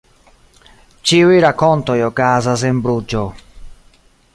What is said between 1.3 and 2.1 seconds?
rakontoj